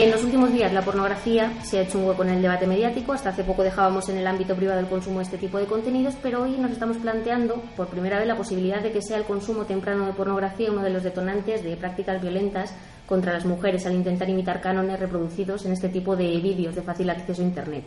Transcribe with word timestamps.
En 0.00 0.12
los 0.12 0.22
últimos 0.22 0.52
días 0.52 0.72
la 0.72 0.82
pornografía 0.82 1.60
se 1.64 1.78
ha 1.78 1.82
hecho 1.82 1.98
un 1.98 2.06
hueco 2.06 2.22
en 2.22 2.28
el 2.28 2.40
debate 2.40 2.68
mediático. 2.68 3.12
Hasta 3.12 3.30
hace 3.30 3.42
poco 3.42 3.64
dejábamos 3.64 4.08
en 4.08 4.18
el 4.18 4.28
ámbito 4.28 4.54
privado 4.54 4.78
el 4.78 4.86
consumo 4.86 5.18
de 5.18 5.24
este 5.24 5.38
tipo 5.38 5.58
de 5.58 5.66
contenidos, 5.66 6.14
pero 6.22 6.44
hoy 6.44 6.52
nos 6.52 6.70
estamos 6.70 6.98
planteando 6.98 7.56
por 7.76 7.88
primera 7.88 8.16
vez 8.16 8.28
la 8.28 8.36
posibilidad 8.36 8.80
de 8.80 8.92
que 8.92 9.02
sea 9.02 9.16
el 9.16 9.24
consumo 9.24 9.64
temprano 9.64 10.06
de 10.06 10.12
pornografía 10.12 10.70
uno 10.70 10.82
de 10.82 10.90
los 10.90 11.02
detonantes 11.02 11.64
de 11.64 11.76
prácticas 11.76 12.22
violentas 12.22 12.72
contra 13.08 13.32
las 13.32 13.44
mujeres 13.44 13.86
al 13.86 13.94
intentar 13.94 14.30
imitar 14.30 14.60
cánones 14.60 15.00
reproducidos 15.00 15.66
en 15.66 15.72
este 15.72 15.88
tipo 15.88 16.14
de 16.14 16.28
vídeos 16.38 16.76
de 16.76 16.82
fácil 16.82 17.10
acceso 17.10 17.42
a 17.42 17.46
Internet. 17.46 17.82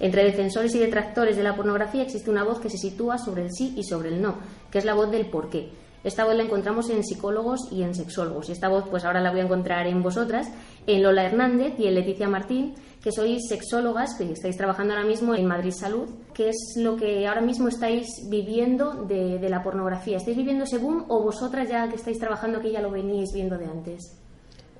Entre 0.00 0.22
defensores 0.22 0.74
y 0.74 0.80
detractores 0.80 1.34
de 1.34 1.44
la 1.44 1.56
pornografía 1.56 2.02
existe 2.02 2.28
una 2.28 2.44
voz 2.44 2.60
que 2.60 2.68
se 2.68 2.76
sitúa 2.76 3.16
sobre 3.16 3.40
el 3.40 3.50
sí 3.50 3.72
y 3.74 3.84
sobre 3.84 4.10
el 4.10 4.20
no, 4.20 4.36
que 4.70 4.76
es 4.76 4.84
la 4.84 4.92
voz 4.92 5.10
del 5.10 5.30
por 5.30 5.48
qué. 5.48 5.70
Esta 6.04 6.26
voz 6.26 6.36
la 6.36 6.42
encontramos 6.42 6.90
en 6.90 7.02
psicólogos 7.02 7.72
y 7.72 7.82
en 7.82 7.94
sexólogos. 7.94 8.50
Y 8.50 8.52
esta 8.52 8.68
voz, 8.68 8.84
pues 8.90 9.04
ahora 9.06 9.22
la 9.22 9.30
voy 9.30 9.40
a 9.40 9.44
encontrar 9.44 9.86
en 9.86 10.02
vosotras, 10.02 10.48
en 10.86 11.02
Lola 11.02 11.24
Hernández 11.24 11.74
y 11.78 11.86
en 11.86 11.94
Leticia 11.94 12.28
Martín, 12.28 12.74
que 13.02 13.10
sois 13.10 13.48
sexólogas, 13.48 14.14
que 14.16 14.30
estáis 14.30 14.56
trabajando 14.56 14.92
ahora 14.92 15.06
mismo 15.06 15.34
en 15.34 15.46
Madrid 15.46 15.72
Salud. 15.72 16.08
¿Qué 16.34 16.50
es 16.50 16.74
lo 16.76 16.96
que 16.96 17.26
ahora 17.26 17.40
mismo 17.40 17.68
estáis 17.68 18.06
viviendo 18.28 19.04
de, 19.04 19.38
la 19.48 19.62
pornografía? 19.62 20.18
¿Estáis 20.18 20.36
viviendo 20.36 20.64
ese 20.64 20.76
boom 20.76 21.06
o 21.08 21.22
vosotras 21.22 21.68
ya 21.68 21.88
que 21.88 21.96
estáis 21.96 22.18
trabajando 22.18 22.60
que 22.60 22.70
ya 22.70 22.82
lo 22.82 22.90
veníais 22.90 23.32
viendo 23.32 23.56
de 23.56 23.64
antes? 23.64 24.18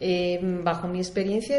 Eh, 0.00 0.38
bajo 0.62 0.88
mi 0.88 0.98
experiencia, 0.98 1.58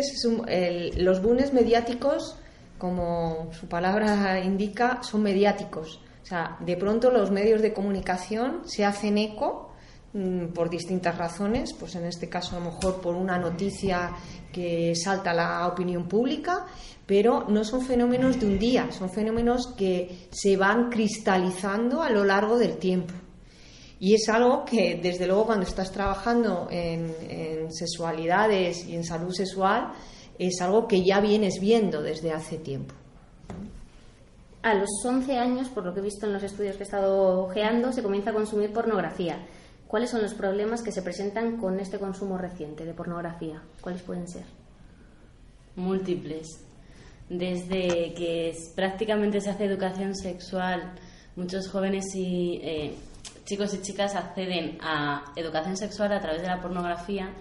los 0.98 1.22
booms 1.24 1.54
mediáticos, 1.54 2.38
como 2.78 3.50
su 3.52 3.68
palabra 3.68 4.44
indica, 4.44 5.02
son 5.02 5.24
mediáticos. 5.24 6.02
O 6.26 6.28
sea, 6.28 6.58
de 6.60 6.76
pronto 6.76 7.12
los 7.12 7.30
medios 7.30 7.62
de 7.62 7.72
comunicación 7.72 8.64
se 8.66 8.84
hacen 8.84 9.20
eco 9.20 9.70
mm, 10.14 10.48
por 10.56 10.72
distintas 10.72 11.16
razones, 11.16 11.72
pues 11.74 11.94
en 11.94 12.06
este 12.06 12.28
caso 12.28 12.56
a 12.56 12.60
lo 12.60 12.72
mejor 12.72 13.00
por 13.00 13.14
una 13.14 13.38
noticia 13.38 14.10
que 14.52 14.96
salta 14.96 15.32
a 15.32 15.34
la 15.36 15.68
opinión 15.68 16.08
pública, 16.08 16.66
pero 17.06 17.46
no 17.48 17.64
son 17.64 17.86
fenómenos 17.86 18.40
de 18.40 18.48
un 18.48 18.58
día, 18.58 18.92
son 18.92 19.12
fenómenos 19.12 19.68
que 19.78 20.28
se 20.32 20.58
van 20.58 20.90
cristalizando 20.90 22.02
a 22.02 22.10
lo 22.10 22.24
largo 22.26 22.58
del 22.58 22.78
tiempo. 22.78 23.14
Y 24.00 24.16
es 24.16 24.28
algo 24.28 24.66
que, 24.66 25.00
desde 25.02 25.28
luego, 25.28 25.46
cuando 25.46 25.68
estás 25.68 25.92
trabajando 25.92 26.68
en, 26.72 27.14
en 27.30 27.72
sexualidades 27.72 28.88
y 28.88 28.96
en 28.96 29.04
salud 29.04 29.32
sexual, 29.32 29.94
es 30.40 30.60
algo 30.60 30.88
que 30.88 31.04
ya 31.04 31.20
vienes 31.20 31.60
viendo 31.62 32.02
desde 32.02 32.32
hace 32.32 32.58
tiempo. 32.58 32.96
A 34.66 34.74
los 34.74 34.90
11 35.06 35.38
años, 35.38 35.70
por 35.70 35.86
lo 35.86 35.94
que 35.94 36.00
he 36.00 36.04
visto 36.04 36.26
en 36.26 36.34
los 36.34 36.42
estudios 36.42 36.76
que 36.76 36.82
he 36.82 36.86
estado 36.86 37.44
ojeando, 37.44 37.92
se 37.92 38.02
comienza 38.02 38.32
a 38.32 38.34
consumir 38.34 38.74
pornografía. 38.74 39.38
¿Cuáles 39.88 40.10
son 40.10 40.24
los 40.24 40.34
problemas 40.34 40.82
que 40.82 40.92
se 40.92 41.04
presentan 41.04 41.58
con 41.58 41.80
este 41.80 42.00
consumo 42.00 42.40
reciente 42.40 42.84
de 42.84 42.96
pornografía? 42.96 43.62
¿Cuáles 43.80 44.02
pueden 44.02 44.28
ser? 44.28 44.42
Múltiples. 45.76 46.48
Desde 47.30 48.16
que 48.16 48.58
prácticamente 48.76 49.40
se 49.40 49.52
hace 49.52 49.66
educación 49.66 50.16
sexual, 50.16 50.96
muchos 51.36 51.70
jóvenes 51.70 52.16
y 52.16 52.60
eh, 52.64 52.96
chicos 53.44 53.72
y 53.76 53.84
chicas 53.84 54.16
acceden 54.16 54.80
a 54.82 55.32
educación 55.36 55.78
sexual 55.78 56.12
a 56.12 56.22
través 56.22 56.42
de 56.42 56.48
la 56.48 56.60
pornografía. 56.60 57.32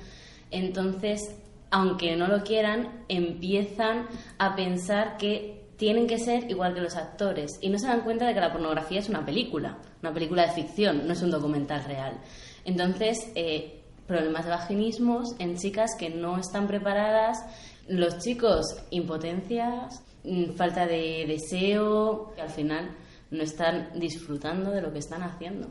Entonces, 0.51 1.23
aunque 1.71 2.17
no 2.17 2.29
lo 2.29 2.43
quieran, 2.43 3.07
empiezan 3.09 4.09
a 4.37 4.55
pensar 4.55 5.17
que 5.17 5.64
tienen 5.85 6.07
que 6.07 6.19
ser 6.19 6.51
igual 6.51 6.73
que 6.73 6.81
los 6.81 6.97
actores 6.97 7.59
y 7.61 7.69
no 7.69 7.79
se 7.79 7.89
dan 7.89 8.01
cuenta 8.01 8.27
de 8.27 8.33
que 8.33 8.41
la 8.41 8.51
pornografía 8.51 9.01
es 9.01 9.11
una 9.11 9.23
película, 9.23 9.77
una 10.01 10.15
película 10.15 10.47
de 10.47 10.53
ficción, 10.53 11.07
no 11.07 11.13
es 11.13 11.21
un 11.21 11.31
documental 11.31 11.85
real. 11.85 12.23
Entonces, 12.65 13.31
eh, 13.35 13.83
problemas 14.07 14.47
de 14.47 14.53
vaginismos 14.53 15.35
en 15.39 15.59
chicas 15.59 15.91
que 15.99 16.09
no 16.09 16.39
están 16.39 16.69
preparadas, 16.69 17.45
los 17.87 18.17
chicos 18.17 18.65
impotencias, 18.89 20.03
mm, 20.25 20.53
falta 20.53 20.87
de 20.87 21.27
deseo, 21.29 22.33
que 22.35 22.41
al 22.41 22.49
final 22.49 22.97
no 23.31 23.43
están 23.43 23.91
disfrutando 24.01 24.71
de 24.71 24.81
lo 24.81 24.91
que 24.91 25.01
están 25.01 25.23
haciendo. 25.23 25.69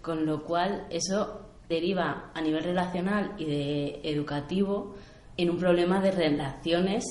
Con 0.00 0.24
lo 0.24 0.44
cual, 0.44 0.86
eso 0.88 1.42
deriva 1.68 2.30
a 2.32 2.40
nivel 2.40 2.64
relacional 2.64 3.34
y 3.36 3.44
de 3.44 4.00
educativo 4.02 4.94
en 5.36 5.50
un 5.50 5.58
problema 5.58 6.00
de 6.00 6.12
relaciones 6.12 7.04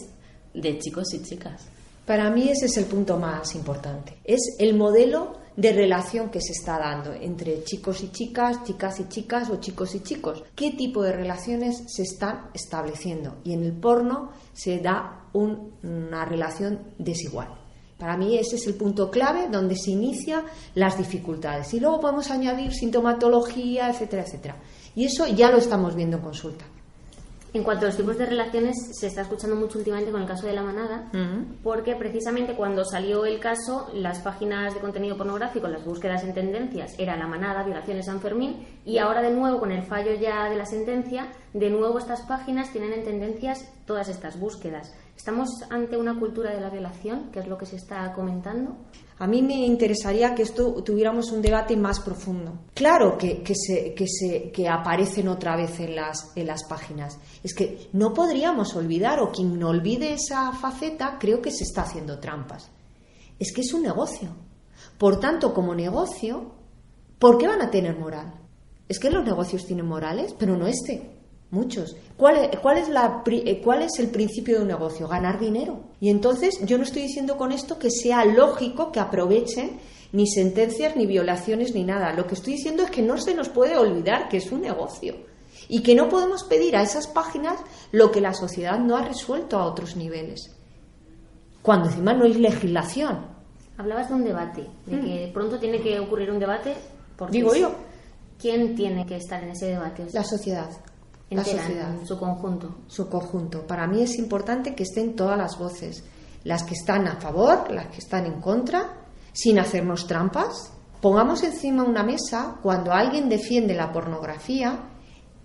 de 0.55 0.79
chicos 0.79 1.13
y 1.13 1.21
chicas. 1.21 1.74
Para 2.05 2.29
mí 2.29 2.49
ese 2.49 2.67
es 2.67 2.77
el 2.77 2.85
punto 2.85 3.17
más 3.17 3.55
importante. 3.55 4.19
Es 4.23 4.55
el 4.59 4.75
modelo 4.75 5.33
de 5.57 5.71
relación 5.71 6.29
que 6.29 6.41
se 6.41 6.51
está 6.51 6.77
dando 6.77 7.13
entre 7.13 7.63
chicos 7.63 8.03
y 8.03 8.11
chicas, 8.11 8.63
chicas 8.63 8.99
y 8.99 9.07
chicas 9.07 9.49
o 9.49 9.55
chicos 9.57 9.95
y 9.95 10.01
chicos. 10.01 10.43
¿Qué 10.55 10.71
tipo 10.71 11.01
de 11.01 11.13
relaciones 11.13 11.83
se 11.87 12.03
están 12.03 12.49
estableciendo? 12.53 13.37
Y 13.43 13.53
en 13.53 13.63
el 13.63 13.73
porno 13.73 14.31
se 14.53 14.79
da 14.79 15.29
una 15.33 16.25
relación 16.25 16.79
desigual. 16.99 17.47
Para 17.97 18.17
mí 18.17 18.37
ese 18.37 18.57
es 18.57 18.67
el 18.67 18.75
punto 18.75 19.09
clave 19.09 19.47
donde 19.49 19.75
se 19.75 19.91
inician 19.91 20.43
las 20.75 20.97
dificultades. 20.97 21.73
Y 21.73 21.79
luego 21.79 22.01
podemos 22.01 22.29
añadir 22.29 22.73
sintomatología, 22.73 23.89
etcétera, 23.89 24.23
etcétera. 24.23 24.57
Y 24.95 25.05
eso 25.05 25.25
ya 25.27 25.49
lo 25.49 25.57
estamos 25.57 25.95
viendo 25.95 26.17
en 26.17 26.23
consulta. 26.23 26.65
En 27.55 27.63
cuanto 27.63 27.85
a 27.85 27.87
los 27.87 27.95
tipos 27.95 28.17
de 28.17 28.25
relaciones, 28.25 28.75
se 28.91 29.07
está 29.07 29.21
escuchando 29.21 29.55
mucho 29.55 29.77
últimamente 29.77 30.11
con 30.11 30.21
el 30.21 30.27
caso 30.27 30.45
de 30.45 30.51
la 30.51 30.61
manada, 30.61 31.09
porque 31.63 31.95
precisamente 31.95 32.53
cuando 32.53 32.83
salió 32.83 33.25
el 33.25 33.39
caso, 33.39 33.89
las 33.93 34.19
páginas 34.19 34.73
de 34.73 34.81
contenido 34.81 35.15
pornográfico, 35.15 35.69
las 35.69 35.85
búsquedas 35.85 36.25
en 36.25 36.33
tendencias, 36.33 36.99
era 36.99 37.15
la 37.15 37.27
manada, 37.27 37.63
violaciones 37.63 38.07
San 38.07 38.19
Fermín, 38.19 38.67
y 38.83 38.97
ahora 38.97 39.21
de 39.21 39.31
nuevo, 39.31 39.61
con 39.61 39.71
el 39.71 39.83
fallo 39.83 40.15
ya 40.15 40.49
de 40.49 40.57
la 40.57 40.65
sentencia, 40.65 41.31
de 41.53 41.69
nuevo 41.69 41.97
estas 41.97 42.23
páginas 42.23 42.73
tienen 42.73 42.91
en 42.91 43.05
tendencias 43.05 43.65
todas 43.85 44.09
estas 44.09 44.37
búsquedas. 44.37 44.93
¿Estamos 45.15 45.49
ante 45.69 45.97
una 45.97 46.19
cultura 46.19 46.51
de 46.51 46.61
la 46.61 46.69
violación, 46.69 47.31
que 47.31 47.39
es 47.39 47.47
lo 47.47 47.57
que 47.57 47.65
se 47.65 47.77
está 47.77 48.11
comentando? 48.13 48.77
A 49.17 49.27
mí 49.27 49.41
me 49.41 49.65
interesaría 49.65 50.35
que 50.35 50.43
esto 50.43 50.83
tuviéramos 50.83 51.31
un 51.31 51.41
debate 51.41 51.77
más 51.77 52.01
profundo. 52.01 52.59
Claro 52.73 53.17
que, 53.17 53.41
se, 53.55 53.93
que, 53.93 54.05
se, 54.07 54.51
que 54.51 54.67
aparecen 54.67 55.29
otra 55.29 55.55
vez 55.55 55.79
en 55.79 55.95
las, 55.95 56.33
en 56.35 56.47
las 56.47 56.65
páginas. 56.65 57.17
Es 57.41 57.55
que 57.55 57.87
no 57.93 58.13
podríamos 58.13 58.75
olvidar, 58.75 59.21
o 59.21 59.31
quien 59.31 59.57
no 59.57 59.69
olvide 59.69 60.13
esa 60.13 60.51
faceta, 60.51 61.17
creo 61.17 61.41
que 61.41 61.51
se 61.51 61.63
está 61.63 61.83
haciendo 61.83 62.19
trampas. 62.19 62.69
Es 63.39 63.53
que 63.53 63.61
es 63.61 63.73
un 63.73 63.83
negocio. 63.83 64.29
Por 64.97 65.19
tanto, 65.21 65.53
como 65.53 65.73
negocio, 65.73 66.51
¿por 67.17 67.37
qué 67.37 67.47
van 67.47 67.61
a 67.61 67.71
tener 67.71 67.97
moral? 67.97 68.33
Es 68.89 68.99
que 68.99 69.09
los 69.09 69.23
negocios 69.25 69.65
tienen 69.65 69.87
morales, 69.87 70.35
pero 70.37 70.57
no 70.57 70.67
este. 70.67 71.14
Muchos. 71.51 71.95
¿Cuál 72.17 72.37
es, 72.37 72.59
cuál, 72.59 72.77
es 72.77 72.89
la, 72.89 73.23
eh, 73.27 73.61
¿Cuál 73.63 73.83
es 73.83 73.99
el 73.99 74.09
principio 74.09 74.57
de 74.57 74.61
un 74.63 74.67
negocio? 74.67 75.07
Ganar 75.07 75.39
dinero. 75.39 75.79
Y 75.99 76.09
entonces 76.09 76.59
yo 76.65 76.77
no 76.77 76.83
estoy 76.83 77.03
diciendo 77.03 77.37
con 77.37 77.51
esto 77.51 77.77
que 77.77 77.91
sea 77.91 78.25
lógico 78.25 78.91
que 78.91 78.99
aprovechen 78.99 79.79
ni 80.11 80.27
sentencias, 80.27 80.95
ni 80.95 81.05
violaciones, 81.05 81.75
ni 81.75 81.83
nada. 81.83 82.13
Lo 82.13 82.25
que 82.25 82.35
estoy 82.35 82.53
diciendo 82.53 82.83
es 82.83 82.91
que 82.91 83.01
no 83.01 83.17
se 83.17 83.35
nos 83.35 83.49
puede 83.49 83.77
olvidar 83.77 84.27
que 84.29 84.37
es 84.37 84.51
un 84.51 84.61
negocio 84.61 85.15
y 85.67 85.81
que 85.81 85.95
no 85.95 86.09
podemos 86.09 86.43
pedir 86.43 86.75
a 86.75 86.83
esas 86.83 87.07
páginas 87.07 87.59
lo 87.91 88.11
que 88.11 88.21
la 88.21 88.33
sociedad 88.33 88.79
no 88.79 88.97
ha 88.97 89.05
resuelto 89.05 89.57
a 89.57 89.65
otros 89.65 89.95
niveles. 89.95 90.51
Cuando 91.61 91.89
encima 91.89 92.13
no 92.13 92.25
hay 92.25 92.35
legislación. 92.35 93.25
Hablabas 93.77 94.09
de 94.09 94.15
un 94.15 94.23
debate, 94.23 94.67
de 94.85 94.99
que 95.01 95.27
mm. 95.27 95.33
pronto 95.33 95.59
tiene 95.59 95.81
que 95.81 95.99
ocurrir 95.99 96.31
un 96.31 96.39
debate. 96.39 96.75
Digo 97.29 97.53
yo. 97.55 97.71
¿Quién 98.39 98.75
tiene 98.75 99.05
que 99.05 99.15
estar 99.15 99.43
en 99.43 99.49
ese 99.49 99.67
debate? 99.67 100.05
La 100.13 100.23
sociedad 100.23 100.69
la 101.29 101.43
sociedad. 101.43 101.95
Su 102.05 102.17
conjunto. 102.17 102.75
Su 102.87 103.09
conjunto. 103.09 103.65
Para 103.65 103.87
mí 103.87 104.01
es 104.01 104.17
importante 104.17 104.75
que 104.75 104.83
estén 104.83 105.15
todas 105.15 105.37
las 105.37 105.57
voces, 105.57 106.03
las 106.43 106.63
que 106.63 106.75
están 106.75 107.07
a 107.07 107.19
favor, 107.19 107.71
las 107.71 107.87
que 107.87 107.97
están 107.97 108.25
en 108.25 108.39
contra, 108.41 108.93
sin 109.33 109.59
hacernos 109.59 110.07
trampas. 110.07 110.71
Pongamos 111.01 111.43
encima 111.43 111.83
una 111.83 112.03
mesa 112.03 112.57
cuando 112.61 112.91
alguien 112.91 113.29
defiende 113.29 113.73
la 113.73 113.91
pornografía, 113.91 114.79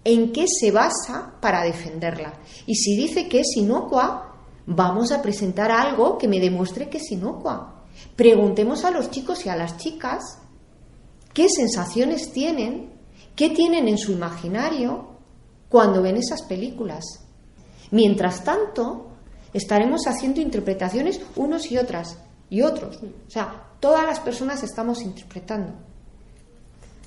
en 0.04 0.32
qué 0.32 0.46
se 0.48 0.70
basa 0.70 1.34
para 1.40 1.62
defenderla. 1.62 2.34
Y 2.66 2.74
si 2.74 2.96
dice 2.96 3.28
que 3.28 3.40
es 3.40 3.56
inocua, 3.56 4.34
vamos 4.66 5.12
a 5.12 5.20
presentar 5.20 5.70
algo 5.70 6.16
que 6.16 6.28
me 6.28 6.40
demuestre 6.40 6.88
que 6.88 6.98
es 6.98 7.10
inocua. 7.10 7.84
Preguntemos 8.16 8.84
a 8.84 8.90
los 8.90 9.10
chicos 9.10 9.44
y 9.44 9.48
a 9.48 9.56
las 9.56 9.76
chicas 9.76 10.38
qué 11.34 11.48
sensaciones 11.48 12.32
tienen, 12.32 12.94
qué 13.36 13.50
tienen 13.50 13.88
en 13.88 13.98
su 13.98 14.12
imaginario 14.12 15.09
cuando 15.70 16.02
ven 16.02 16.16
esas 16.16 16.42
películas. 16.42 17.04
Mientras 17.92 18.44
tanto, 18.44 19.06
estaremos 19.54 20.06
haciendo 20.06 20.40
interpretaciones 20.40 21.22
unos 21.36 21.70
y 21.70 21.78
otras 21.78 22.18
y 22.50 22.60
otros. 22.60 22.98
O 22.98 23.30
sea, 23.30 23.68
todas 23.80 24.04
las 24.04 24.20
personas 24.20 24.62
estamos 24.62 25.00
interpretando. 25.02 25.72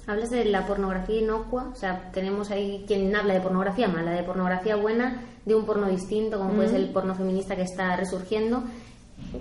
Hablas 0.07 0.31
de 0.31 0.45
la 0.45 0.65
pornografía 0.65 1.19
inocua, 1.19 1.69
o 1.71 1.75
sea, 1.75 2.09
tenemos 2.11 2.51
ahí 2.51 2.83
quien 2.87 3.15
habla 3.15 3.35
de 3.35 3.41
pornografía 3.41 3.87
mala, 3.87 4.11
de 4.11 4.23
pornografía 4.23 4.75
buena, 4.75 5.23
de 5.45 5.55
un 5.55 5.65
porno 5.65 5.87
distinto, 5.87 6.37
como 6.37 6.55
puede 6.55 6.69
ser 6.69 6.81
el 6.81 6.91
porno 6.91 7.15
feminista 7.15 7.55
que 7.55 7.61
está 7.61 7.95
resurgiendo. 7.95 8.63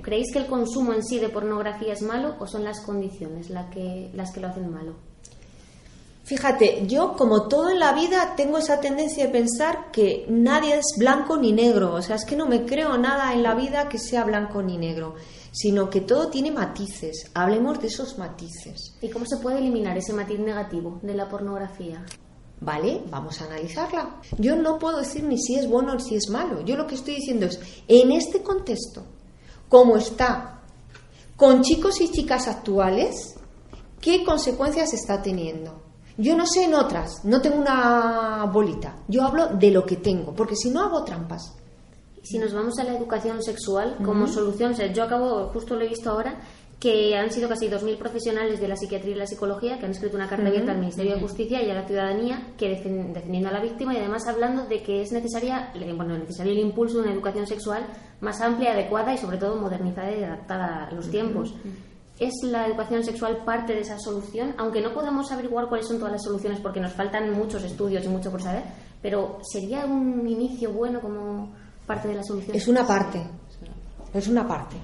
¿Creéis 0.03 0.33
que 0.33 0.39
el 0.39 0.47
consumo 0.47 0.93
en 0.93 1.03
sí 1.03 1.19
de 1.19 1.31
pornografía 1.31 1.93
es 1.93 2.03
malo 2.03 2.37
o 2.39 2.47
son 2.47 2.63
las 2.63 2.81
condiciones 2.81 3.51
las 3.51 3.71
que 3.73 4.11
lo 4.15 4.47
hacen 4.47 4.71
malo? 4.71 5.12
Fíjate, 6.25 6.87
yo 6.87 7.15
como 7.15 7.49
todo 7.49 7.71
en 7.71 7.81
la 7.81 7.93
vida 7.93 8.35
tengo 8.37 8.59
esa 8.59 8.79
tendencia 8.79 9.27
de 9.27 9.33
pensar 9.33 9.91
que 9.91 10.25
nadie 10.29 10.77
es 10.77 10.95
blanco 10.97 11.37
ni 11.37 11.53
negro. 11.53 11.95
O 11.95 12.03
sea, 12.03 12.15
es 12.15 12.25
que 12.25 12.37
no 12.37 12.47
me 12.47 12.65
creo 12.65 12.97
nada 12.97 13.33
en 13.33 13.43
la 13.43 13.55
vida 13.55 13.89
que 13.89 13.99
sea 13.99 14.23
blanco 14.23 14.63
ni 14.63 14.79
negro, 14.79 15.17
sino 15.51 15.91
que 15.91 16.01
todo 16.01 16.29
tiene 16.29 16.53
matices. 16.53 17.29
Hablemos 17.35 17.81
de 17.81 17.89
esos 17.89 18.19
matices. 18.19 18.97
¿Y 19.01 19.09
cómo 19.09 19.27
se 19.27 19.39
puede 19.39 19.59
eliminar 19.59 19.99
ese 19.99 20.13
matiz 20.13 20.39
negativo 20.39 21.01
de 21.03 21.15
la 21.15 21.29
pornografía? 21.29 22.05
Vale, 22.61 23.03
vamos 23.11 23.41
a 23.41 23.47
analizarla. 23.47 24.21
Yo 24.39 24.55
no 24.55 24.79
puedo 24.79 24.99
decir 24.99 25.25
ni 25.25 25.37
si 25.37 25.57
es 25.57 25.69
bueno 25.69 25.93
ni 25.97 26.01
si 26.03 26.15
es 26.15 26.29
malo. 26.31 26.65
Yo 26.65 26.77
lo 26.77 26.87
que 26.87 26.95
estoy 26.95 27.17
diciendo 27.17 27.47
es, 27.47 27.59
en 27.89 28.13
este 28.13 28.45
contexto, 28.45 29.05
como 29.69 29.97
está, 29.97 30.63
con 31.35 31.63
chicos 31.63 32.01
y 32.01 32.13
chicas 32.13 32.47
actuales, 32.47 33.35
¿qué 34.01 34.25
consecuencias 34.25 34.95
está 34.95 35.21
teniendo? 35.21 35.82
Yo 36.19 36.37
no 36.37 36.47
sé 36.47 36.65
en 36.65 36.75
otras, 36.75 37.25
no 37.25 37.41
tengo 37.41 37.57
una 37.57 38.45
bolita. 38.53 38.97
Yo 39.09 39.25
hablo 39.25 39.49
de 39.49 39.71
lo 39.71 39.85
que 39.85 39.97
tengo, 39.97 40.35
porque 40.35 40.57
si 40.57 40.71
no 40.71 40.83
hago 40.83 41.05
trampas. 41.05 41.57
Si 42.23 42.39
nos 42.39 42.53
vamos 42.53 42.79
a 42.79 42.85
la 42.85 42.97
educación 42.97 43.43
sexual 43.43 43.97
como 44.05 44.29
solución, 44.29 44.75
yo 44.75 45.03
acabo, 45.03 45.49
justo 45.49 45.75
lo 45.75 45.85
he 45.85 45.89
visto 45.89 46.11
ahora, 46.11 46.39
que 46.83 47.17
han 47.17 47.31
sido 47.31 47.49
casi 47.49 47.69
2.000 47.69 47.97
profesionales 47.97 48.61
de 48.61 48.67
la 48.67 48.75
psiquiatría 48.75 49.15
y 49.15 49.19
la 49.19 49.27
psicología 49.27 49.79
que 49.79 49.87
han 49.87 49.93
escrito 49.93 50.17
una 50.17 50.29
carta 50.29 50.49
abierta 50.49 50.73
al 50.73 50.79
Ministerio 50.79 51.15
de 51.15 51.21
Justicia 51.21 51.63
y 51.63 51.71
a 51.71 51.75
la 51.75 51.87
ciudadanía 51.87 52.49
que 52.59 52.71
defendiendo 52.71 53.49
a 53.49 53.53
la 53.53 53.61
víctima 53.61 53.95
y 53.95 53.99
además 53.99 54.27
hablando 54.27 54.67
de 54.67 54.83
que 54.83 55.01
es 55.01 55.13
necesaria, 55.13 55.73
bueno, 55.95 56.19
necesario 56.19 56.53
el 56.53 56.59
impulso 56.59 56.97
de 56.97 57.03
una 57.05 57.13
educación 57.13 57.47
sexual 57.47 57.87
más 58.21 58.41
amplia, 58.41 58.73
adecuada 58.73 59.15
y 59.15 59.19
sobre 59.19 59.39
todo 59.39 59.61
modernizada 59.61 60.11
y 60.11 60.25
adaptada 60.25 60.87
a 60.87 60.93
los 60.93 61.09
tiempos. 61.09 61.55
¿Es 62.19 62.33
la 62.45 62.67
educación 62.67 63.03
sexual 63.03 63.45
parte 63.45 63.73
de 63.75 63.81
esa 63.81 63.99
solución? 63.99 64.55
Aunque 64.59 64.81
no 64.81 64.93
podamos 64.93 65.33
averiguar 65.33 65.69
cuáles 65.69 65.87
son 65.87 65.99
todas 65.99 66.13
las 66.13 66.23
soluciones 66.23 66.61
porque 66.61 66.81
nos 66.81 66.93
faltan 66.93 67.33
muchos 67.33 67.65
estudios 67.65 68.05
y 68.05 68.09
mucho 68.09 68.31
por 68.31 68.43
saber, 68.43 68.63
pero 69.01 69.39
¿sería 69.43 69.85
un 69.87 70.27
inicio 70.29 70.73
bueno 70.73 71.01
como 71.01 71.53
parte 71.87 72.09
de 72.09 72.15
la 72.15 72.23
solución? 72.23 72.57
Es 72.57 72.69
una 72.69 72.87
parte, 72.87 73.27
es 74.15 74.29
una 74.29 74.47
parte. 74.47 74.77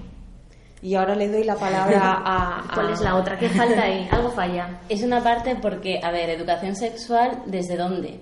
Y 0.81 0.95
ahora 0.95 1.15
le 1.15 1.29
doy 1.29 1.43
la 1.43 1.55
palabra 1.55 1.99
a, 2.25 2.63
¿Cuál 2.73 2.91
es 2.91 3.01
la 3.01 3.15
otra? 3.15 3.37
¿Qué 3.37 3.49
falta 3.49 3.83
ahí? 3.83 4.07
Algo 4.11 4.31
falla. 4.31 4.81
Es 4.89 5.03
una 5.03 5.21
parte 5.21 5.55
porque, 5.55 5.99
a 6.01 6.11
ver, 6.11 6.29
educación 6.29 6.75
sexual, 6.75 7.43
¿desde 7.45 7.77
dónde? 7.77 8.19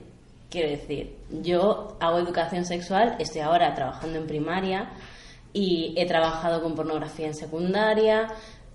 Quiero 0.50 0.70
decir, 0.70 1.18
yo 1.42 1.98
hago 2.00 2.20
educación 2.20 2.66
sexual, 2.66 3.16
estoy 3.20 3.42
ahora 3.42 3.74
trabajando 3.74 4.18
en 4.18 4.28
primaria 4.28 4.92
y 5.52 5.94
he 5.98 6.06
trabajado 6.06 6.62
con 6.62 6.74
pornografía 6.74 7.28
en 7.28 7.36
secundaria. 7.36 8.28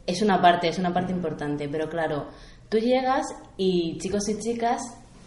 Es 0.06 0.22
una 0.22 0.40
parte, 0.40 0.68
es 0.68 0.78
una 0.78 0.92
parte 0.92 1.12
importante, 1.12 1.68
pero 1.68 1.88
claro, 1.88 2.26
tú 2.68 2.78
llegas 2.78 3.26
y 3.56 3.98
chicos 3.98 4.28
y 4.28 4.38
chicas 4.38 4.82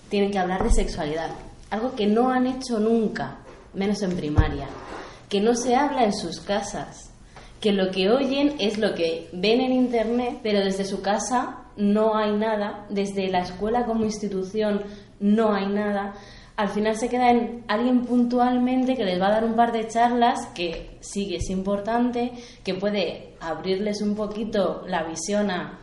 tienen 0.10 0.32
que 0.32 0.40
hablar 0.40 0.64
de 0.64 0.72
sexualidad, 0.72 1.32
algo 1.70 1.96
que 1.96 2.08
no 2.08 2.30
han 2.30 2.48
hecho 2.48 2.80
nunca, 2.80 3.40
menos 3.74 4.02
en 4.02 4.16
primaria, 4.16 4.68
que 5.30 5.42
no 5.42 5.56
se 5.56 5.76
habla 5.76 6.04
en 6.04 6.14
sus 6.14 6.40
casas 6.40 7.12
que 7.66 7.72
lo 7.72 7.90
que 7.90 8.12
oyen 8.12 8.58
es 8.60 8.78
lo 8.78 8.94
que 8.94 9.28
ven 9.34 9.60
en 9.60 9.72
Internet, 9.72 10.38
pero 10.44 10.60
desde 10.60 10.86
su 10.86 11.02
casa 11.02 11.64
no 11.78 12.16
hay 12.16 12.32
nada, 12.32 12.86
desde 12.90 13.28
la 13.28 13.40
escuela 13.40 13.86
como 13.86 14.06
institución 14.06 14.84
no 15.20 15.52
hay 15.52 15.68
nada. 15.68 16.14
Al 16.58 16.70
final 16.70 16.96
se 16.96 17.10
queda 17.10 17.32
en 17.32 17.66
alguien 17.68 18.06
puntualmente 18.06 18.96
que 18.96 19.04
les 19.04 19.22
va 19.22 19.28
a 19.28 19.32
dar 19.32 19.44
un 19.44 19.56
par 19.56 19.74
de 19.74 19.88
charlas 19.88 20.48
que 20.56 20.98
sí 21.02 21.28
que 21.28 21.38
es 21.38 21.50
importante, 21.50 22.32
que 22.64 22.74
puede 22.76 23.34
abrirles 23.42 24.02
un 24.02 24.16
poquito 24.16 24.84
la 24.88 25.04
visión 25.04 25.52
a 25.52 25.80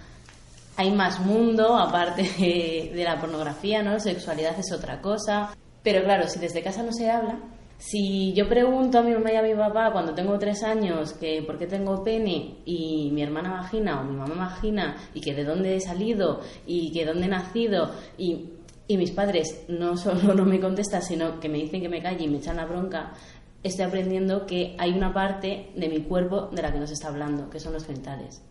hay 0.76 0.90
más 0.90 1.20
mundo 1.20 1.76
aparte 1.76 2.22
de, 2.22 3.04
la 3.04 3.20
pornografía, 3.20 3.82
¿no? 3.82 3.98
Sexualidad 4.00 4.58
es 4.58 4.72
otra 4.72 5.00
cosa. 5.00 5.54
Pero 5.82 6.02
claro, 6.04 6.26
si 6.28 6.38
desde 6.38 6.62
casa 6.62 6.82
no 6.82 6.92
se 6.92 7.10
habla, 7.10 7.38
si 7.78 8.32
yo 8.32 8.48
pregunto 8.48 8.98
a 8.98 9.02
mi 9.02 9.12
mamá 9.12 9.32
y 9.32 9.36
a 9.36 9.42
mi 9.42 9.54
papá 9.54 9.90
cuando 9.92 10.14
tengo 10.14 10.38
tres 10.38 10.62
años 10.62 11.14
que 11.14 11.42
por 11.42 11.58
qué 11.58 11.66
tengo 11.66 12.04
pene 12.04 12.58
y 12.64 13.10
mi 13.12 13.22
hermana 13.22 13.50
vagina 13.50 14.00
o 14.00 14.04
mi 14.04 14.16
mamá 14.16 14.34
vagina 14.36 14.96
y 15.14 15.20
que 15.20 15.34
de 15.34 15.44
dónde 15.44 15.74
he 15.74 15.80
salido 15.80 16.40
y 16.64 16.92
que 16.92 17.04
dónde 17.04 17.26
he 17.26 17.28
nacido 17.28 17.90
y, 18.16 18.50
y 18.93 18.99
mis 18.99 19.11
padres 19.11 19.65
no 19.69 19.97
solo 19.97 20.35
no 20.35 20.44
me 20.44 20.61
contestan 20.61 21.03
sino 21.03 21.41
que 21.41 21.49
me 21.49 21.59
dicen 21.59 21.81
que 21.81 21.89
me 21.89 22.03
calle 22.03 22.25
y 22.25 22.29
me 22.29 22.39
echan 22.39 22.56
la 22.56 22.67
bronca, 22.67 23.12
estoy 23.62 23.87
aprendiendo 23.87 24.44
que 24.44 24.77
hay 24.79 24.93
una 24.93 25.15
parte 25.15 25.71
de 25.75 25.89
mi 25.89 26.03
cuerpo 26.03 26.49
de 26.53 26.61
la 26.61 26.73
que 26.73 26.79
no 26.79 26.87
se 26.87 26.94
está 26.94 27.09
hablando, 27.09 27.49
que 27.49 27.59
son 27.59 27.73
los 27.73 27.87
genitales 27.87 28.43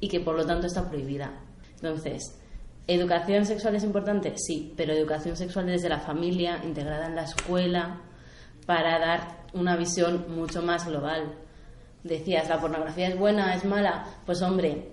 y 0.00 0.08
que 0.08 0.20
por 0.20 0.34
lo 0.34 0.46
tanto 0.46 0.66
está 0.66 0.88
prohibida. 0.88 1.30
Entonces, 1.74 2.38
¿educación 2.86 3.44
sexual 3.44 3.76
es 3.76 3.84
importante? 3.84 4.32
Sí, 4.36 4.72
pero 4.76 4.92
educación 4.92 5.36
sexual 5.36 5.66
desde 5.66 5.88
la 5.88 6.00
familia, 6.00 6.60
integrada 6.64 7.06
en 7.06 7.16
la 7.16 7.24
escuela, 7.24 8.00
para 8.66 8.98
dar 8.98 9.44
una 9.52 9.76
visión 9.76 10.24
mucho 10.34 10.62
más 10.62 10.86
global. 10.86 11.34
Decías, 12.02 12.48
¿la 12.48 12.60
pornografía 12.60 13.08
es 13.08 13.18
buena, 13.18 13.54
es 13.54 13.64
mala? 13.64 14.06
Pues 14.24 14.40
hombre, 14.42 14.92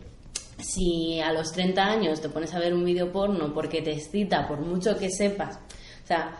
si 0.60 1.20
a 1.20 1.32
los 1.34 1.52
30 1.52 1.82
años 1.82 2.22
te 2.22 2.30
pones 2.30 2.54
a 2.54 2.60
ver 2.60 2.74
un 2.74 2.86
vídeo 2.86 3.12
porno 3.12 3.54
porque 3.54 3.82
te 3.82 3.92
excita, 3.92 4.48
por 4.48 4.60
mucho 4.60 4.98
que 4.98 5.10
sepas, 5.10 5.58
o 6.04 6.08
sea, 6.08 6.38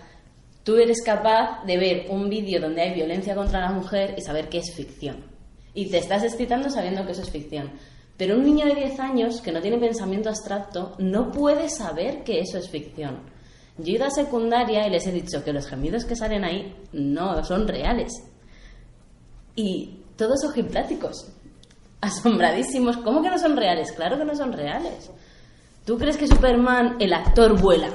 tú 0.64 0.76
eres 0.76 1.02
capaz 1.04 1.64
de 1.66 1.78
ver 1.78 2.06
un 2.10 2.30
vídeo 2.30 2.60
donde 2.62 2.82
hay 2.82 2.94
violencia 2.94 3.36
contra 3.36 3.62
la 3.62 3.72
mujer 3.72 4.16
y 4.18 4.22
saber 4.22 4.50
que 4.50 4.60
es 4.60 4.74
ficción. 4.76 5.24
Y 5.74 5.90
te 5.90 5.98
estás 5.98 6.24
excitando 6.24 6.70
sabiendo 6.70 7.06
que 7.06 7.12
eso 7.12 7.22
es 7.22 7.30
ficción. 7.30 7.72
Pero 8.18 8.36
un 8.36 8.44
niño 8.44 8.66
de 8.66 8.76
10 8.76 9.00
años 9.00 9.42
que 9.42 9.52
no 9.52 9.62
tiene 9.62 9.78
pensamiento 9.78 10.30
abstracto 10.30 10.96
no 10.98 11.32
puede 11.32 11.70
saber 11.70 12.24
que 12.24 12.42
eso 12.42 12.58
es 12.58 12.70
ficción. 12.70 13.22
Yo 13.78 13.94
he 13.94 13.96
ido 13.96 14.06
a 14.06 14.12
secundaria 14.12 14.86
y 14.86 14.90
les 14.90 15.08
he 15.08 15.12
dicho 15.12 15.42
que 15.42 15.54
los 15.54 15.68
gemidos 15.68 16.04
que 16.04 16.18
salen 16.18 16.44
ahí 16.44 16.76
no 16.92 17.42
son 17.46 17.66
reales. 17.66 18.12
Y 19.56 20.02
todos 20.18 20.44
ojipláticos, 20.44 21.32
asombradísimos. 22.02 22.98
¿Cómo 22.98 23.22
que 23.22 23.30
no 23.30 23.38
son 23.38 23.58
reales? 23.58 23.92
Claro 23.92 24.18
que 24.18 24.26
no 24.26 24.36
son 24.36 24.54
reales. 24.54 25.12
¿Tú 25.86 25.98
crees 25.98 26.18
que 26.18 26.28
Superman, 26.28 26.98
el 27.00 27.14
actor, 27.14 27.60
vuela? 27.60 27.90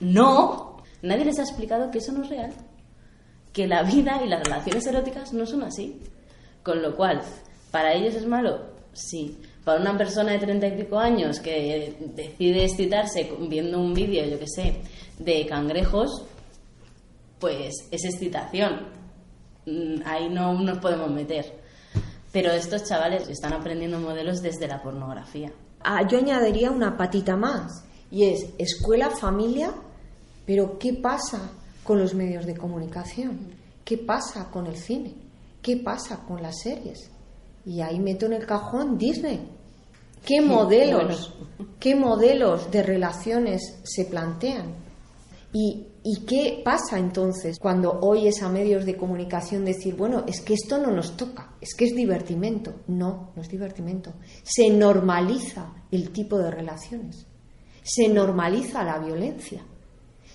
No. 0.00 0.82
Nadie 1.02 1.24
les 1.24 1.38
ha 1.38 1.42
explicado 1.42 1.90
que 1.90 1.98
eso 1.98 2.12
no 2.12 2.22
es 2.22 2.30
real. 2.30 2.52
Que 3.52 3.66
la 3.66 3.82
vida 3.82 4.20
y 4.24 4.28
las 4.28 4.42
relaciones 4.42 4.86
eróticas 4.86 5.32
no 5.32 5.46
son 5.46 5.62
así. 5.62 6.00
Con 6.62 6.82
lo 6.82 6.96
cual, 6.96 7.22
¿para 7.70 7.92
ellos 7.94 8.14
es 8.14 8.26
malo? 8.26 8.60
Sí. 8.92 9.38
Para 9.64 9.80
una 9.80 9.96
persona 9.96 10.32
de 10.32 10.38
treinta 10.38 10.66
y 10.66 10.76
pico 10.76 10.98
años 10.98 11.40
que 11.40 11.96
decide 12.14 12.64
excitarse 12.64 13.32
viendo 13.48 13.80
un 13.80 13.94
vídeo, 13.94 14.26
yo 14.26 14.38
qué 14.38 14.46
sé, 14.46 14.76
de 15.18 15.46
cangrejos, 15.46 16.24
pues 17.38 17.74
es 17.90 18.04
excitación. 18.04 18.88
Mm, 19.66 20.02
ahí 20.04 20.28
no 20.28 20.52
nos 20.60 20.78
podemos 20.78 21.10
meter. 21.10 21.63
Pero 22.34 22.50
estos 22.50 22.82
chavales 22.82 23.28
están 23.28 23.52
aprendiendo 23.52 24.00
modelos 24.00 24.42
desde 24.42 24.66
la 24.66 24.82
pornografía. 24.82 25.52
Ah, 25.84 26.04
yo 26.08 26.18
añadiría 26.18 26.72
una 26.72 26.96
patita 26.96 27.36
más, 27.36 27.84
y 28.10 28.24
es 28.24 28.46
escuela, 28.58 29.10
familia, 29.10 29.72
pero 30.44 30.76
¿qué 30.80 30.94
pasa 30.94 31.52
con 31.84 32.00
los 32.00 32.12
medios 32.12 32.44
de 32.44 32.56
comunicación? 32.56 33.38
¿Qué 33.84 33.98
pasa 33.98 34.50
con 34.50 34.66
el 34.66 34.76
cine? 34.76 35.14
¿Qué 35.62 35.76
pasa 35.76 36.24
con 36.26 36.42
las 36.42 36.58
series? 36.60 37.08
Y 37.64 37.80
ahí 37.80 38.00
meto 38.00 38.26
en 38.26 38.32
el 38.32 38.46
cajón 38.46 38.98
Disney. 38.98 39.48
¿Qué 40.26 40.40
modelos, 40.42 41.32
qué 41.78 41.94
modelos 41.94 42.68
de 42.68 42.82
relaciones 42.82 43.78
se 43.84 44.06
plantean? 44.06 44.74
¿Y, 45.56 45.86
qué 46.26 46.62
pasa 46.64 46.98
entonces 46.98 47.60
cuando 47.60 48.00
oyes 48.00 48.42
a 48.42 48.48
medios 48.48 48.84
de 48.84 48.96
comunicación 48.96 49.64
decir, 49.64 49.94
bueno, 49.94 50.24
es 50.26 50.40
que 50.40 50.54
esto 50.54 50.78
no 50.78 50.90
nos 50.90 51.16
toca, 51.16 51.54
es 51.60 51.76
que 51.76 51.84
es 51.84 51.94
divertimento? 51.94 52.74
No, 52.88 53.30
no 53.36 53.40
es 53.40 53.48
divertimento. 53.48 54.14
Se 54.42 54.68
normaliza 54.68 55.72
el 55.92 56.10
tipo 56.10 56.38
de 56.38 56.50
relaciones, 56.50 57.28
se 57.84 58.08
normaliza 58.08 58.82
la 58.82 58.98
violencia. 58.98 59.64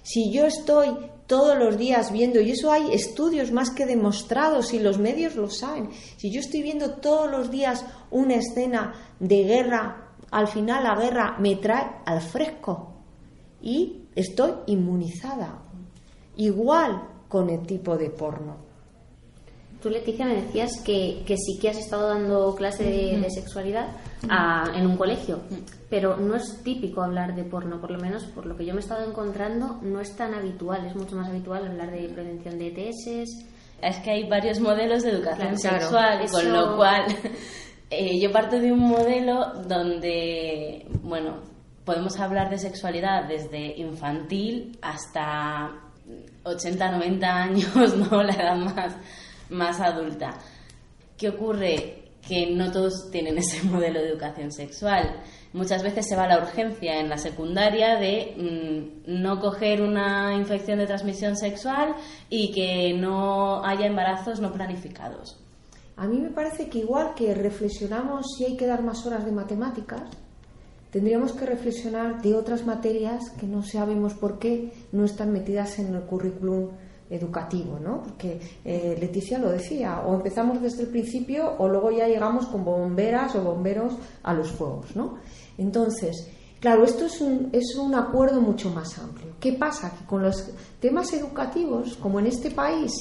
Si 0.03 0.31
yo 0.31 0.45
estoy 0.45 0.95
todos 1.27 1.57
los 1.57 1.77
días 1.77 2.13
viendo, 2.13 2.39
y 2.39 2.51
eso 2.51 2.71
hay 2.71 2.93
estudios 2.93 3.51
más 3.51 3.71
que 3.71 3.85
demostrados 3.85 4.73
y 4.73 4.79
los 4.79 4.99
medios 4.99 5.35
lo 5.35 5.49
saben, 5.49 5.89
si 6.15 6.31
yo 6.31 6.39
estoy 6.39 6.63
viendo 6.63 6.93
todos 6.95 7.29
los 7.29 7.51
días 7.51 7.85
una 8.09 8.35
escena 8.35 8.93
de 9.19 9.43
guerra, 9.43 10.13
al 10.31 10.47
final 10.47 10.85
la 10.85 10.95
guerra 10.95 11.35
me 11.39 11.57
trae 11.57 11.87
al 12.05 12.21
fresco 12.21 12.88
y 13.61 14.03
estoy 14.15 14.51
inmunizada. 14.67 15.61
Igual 16.37 17.03
con 17.27 17.49
el 17.49 17.65
tipo 17.65 17.97
de 17.97 18.09
porno. 18.09 18.69
Tú, 19.81 19.89
Leticia, 19.89 20.25
me 20.25 20.35
decías 20.35 20.81
que, 20.83 21.23
que 21.25 21.37
sí 21.37 21.57
que 21.57 21.69
has 21.69 21.77
estado 21.77 22.09
dando 22.09 22.53
clase 22.53 22.83
de, 22.83 23.29
sexualidad 23.29 23.87
en 24.75 24.85
un 24.85 24.97
colegio, 24.97 25.39
pero 25.89 26.17
no 26.17 26.35
es 26.35 26.61
típico 26.63 27.01
hablar 27.01 27.33
de 27.33 27.45
porno, 27.45 27.79
por 27.79 27.91
lo 27.91 27.97
menos 27.97 28.25
por 28.25 28.45
lo 28.45 28.57
que 28.57 28.65
yo 28.65 28.73
me 28.73 28.81
he 28.81 28.83
estado 28.83 29.09
encontrando, 29.09 29.79
no 29.81 30.01
es 30.01 30.13
tan 30.17 30.33
habitual, 30.33 30.85
es 30.85 30.95
mucho 30.95 31.15
más 31.15 31.29
habitual 31.29 31.65
hablar 31.65 31.91
de 31.91 32.09
prevención 32.09 32.59
de 32.59 32.67
ETS. 32.67 33.07
Es 33.81 33.97
que 34.03 34.11
hay 34.11 34.27
varios 34.27 34.59
modelos 34.59 35.03
de 35.03 35.11
educación 35.11 35.57
sexual, 35.57 36.29
con 36.29 36.51
lo 36.51 36.75
cual 36.75 37.05
eh, 37.89 38.19
yo 38.19 38.33
parto 38.33 38.59
de 38.59 38.73
un 38.73 38.79
modelo 38.79 39.53
donde, 39.65 40.87
bueno, 41.03 41.37
podemos 41.89 42.19
hablar 42.19 42.51
de 42.51 42.59
sexualidad 42.59 43.27
desde 43.27 43.75
infantil 43.79 44.77
hasta 44.79 45.71
80, 46.43 46.91
90 46.91 47.27
años, 47.27 47.95
¿no? 48.11 48.21
La 48.21 48.33
edad 48.33 48.57
más, 48.57 48.95
más 49.49 49.81
adulta. 49.81 50.37
¿Qué 51.17 51.29
ocurre? 51.29 52.11
Que 52.21 52.51
no 52.51 52.71
todos 52.71 53.09
tienen 53.09 53.39
ese 53.39 53.63
modelo 53.67 54.01
de 54.01 54.09
educación 54.09 54.51
sexual. 54.51 55.23
Muchas 55.51 55.81
veces 55.81 56.07
se 56.07 56.15
va 56.15 56.27
la 56.27 56.37
urgencia 56.37 56.99
en 56.99 57.09
la 57.09 57.17
secundaria 57.17 57.95
de 57.95 58.35
mm, 58.37 59.23
no 59.23 59.39
coger 59.39 59.81
una 59.81 60.35
infección 60.35 60.77
de 60.77 60.85
transmisión 60.85 61.35
sexual 61.35 61.95
y 62.29 62.51
que 62.51 62.93
no 62.93 63.65
haya 63.65 63.87
embarazos 63.87 64.39
no 64.39 64.53
planificados. 64.53 65.43
A 65.97 66.05
mí 66.05 66.19
me 66.19 66.29
parece 66.29 66.69
que 66.69 66.77
igual 66.77 67.15
que 67.15 67.33
reflexionamos 67.33 68.27
si 68.37 68.45
hay 68.45 68.57
que 68.57 68.67
dar 68.67 68.83
más 68.83 69.03
horas 69.07 69.25
de 69.25 69.31
matemáticas, 69.31 70.03
tendríamos 70.91 71.33
que 71.33 71.45
reflexionar 71.45 72.21
de 72.21 72.35
otras 72.35 72.65
materias 72.65 73.29
que 73.39 73.47
no 73.47 73.63
sabemos 73.63 74.13
por 74.13 74.39
qué 74.39 74.71
no 74.91 75.05
están 75.05 75.31
metidas 75.31 75.79
en 75.79 75.93
el 75.93 76.01
currículum 76.01 76.69
educativo, 77.09 77.79
¿no? 77.79 78.03
Porque 78.03 78.39
eh, 78.63 78.95
Leticia 78.99 79.39
lo 79.39 79.49
decía, 79.49 80.01
o 80.05 80.15
empezamos 80.15 80.61
desde 80.61 80.83
el 80.83 80.89
principio 80.89 81.55
o 81.57 81.67
luego 81.67 81.91
ya 81.91 82.07
llegamos 82.07 82.45
con 82.47 82.63
bomberas 82.63 83.35
o 83.35 83.43
bomberos 83.43 83.93
a 84.23 84.33
los 84.33 84.51
fuegos, 84.51 84.95
¿no? 84.95 85.15
Entonces, 85.57 86.29
claro, 86.59 86.83
esto 86.83 87.05
es 87.05 87.19
un, 87.19 87.49
es 87.51 87.75
un 87.75 87.95
acuerdo 87.95 88.41
mucho 88.41 88.69
más 88.69 88.97
amplio. 88.99 89.33
¿Qué 89.39 89.53
pasa? 89.53 89.91
Que 89.97 90.05
con 90.05 90.21
los 90.21 90.51
temas 90.79 91.11
educativos, 91.13 91.97
como 91.97 92.19
en 92.19 92.27
este 92.27 92.51
país, 92.51 92.91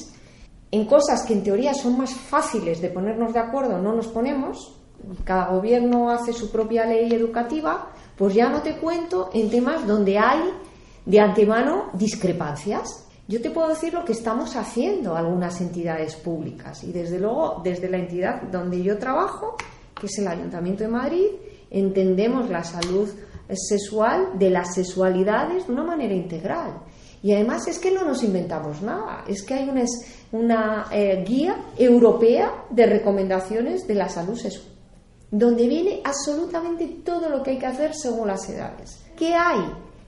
en 0.71 0.85
cosas 0.85 1.23
que 1.23 1.33
en 1.33 1.43
teoría 1.43 1.73
son 1.73 1.97
más 1.97 2.13
fáciles 2.13 2.81
de 2.81 2.89
ponernos 2.89 3.33
de 3.33 3.39
acuerdo, 3.39 3.79
no 3.79 3.93
nos 3.93 4.07
ponemos, 4.07 4.78
cada 5.23 5.47
gobierno 5.49 6.09
hace 6.09 6.33
su 6.33 6.51
propia 6.51 6.85
ley 6.85 7.13
educativa, 7.13 7.89
pues 8.17 8.33
ya 8.33 8.49
no 8.49 8.61
te 8.61 8.77
cuento 8.77 9.29
en 9.33 9.49
temas 9.49 9.85
donde 9.87 10.17
hay 10.17 10.41
de 11.05 11.19
antemano 11.19 11.89
discrepancias. 11.93 13.05
Yo 13.27 13.41
te 13.41 13.51
puedo 13.51 13.69
decir 13.69 13.93
lo 13.93 14.03
que 14.03 14.13
estamos 14.13 14.55
haciendo 14.55 15.15
algunas 15.15 15.61
entidades 15.61 16.15
públicas 16.15 16.83
y 16.83 16.91
desde 16.91 17.19
luego 17.19 17.61
desde 17.63 17.89
la 17.89 17.97
entidad 17.97 18.41
donde 18.51 18.81
yo 18.81 18.97
trabajo, 18.97 19.55
que 19.99 20.07
es 20.07 20.17
el 20.17 20.27
Ayuntamiento 20.27 20.83
de 20.83 20.89
Madrid, 20.89 21.27
entendemos 21.69 22.49
la 22.49 22.63
salud 22.63 23.07
sexual 23.53 24.31
de 24.37 24.49
las 24.49 24.73
sexualidades 24.73 25.67
de 25.67 25.73
una 25.73 25.83
manera 25.83 26.13
integral. 26.13 26.81
Y 27.21 27.33
además 27.33 27.67
es 27.67 27.79
que 27.79 27.91
no 27.91 28.03
nos 28.03 28.23
inventamos 28.23 28.81
nada, 28.81 29.25
es 29.27 29.43
que 29.43 29.53
hay 29.53 29.69
una, 30.31 30.85
eh, 30.91 31.23
guía 31.27 31.55
europea 31.77 32.65
de 32.69 32.85
recomendaciones 32.85 33.85
de 33.87 33.95
la 33.95 34.07
salud 34.07 34.37
sexual 34.37 34.68
donde 35.31 35.67
viene 35.67 36.01
absolutamente 36.03 36.87
todo 37.05 37.29
lo 37.29 37.43
que 37.43 37.51
hay 37.51 37.59
que 37.59 37.65
hacer 37.65 37.93
según 37.93 38.27
las 38.27 38.47
edades. 38.49 38.99
¿Qué 39.15 39.35
hay? 39.35 39.61